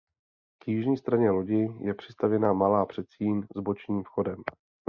[0.63, 4.43] K jižní straně lodi je přistavěna malá předsíň s bočním vchodem.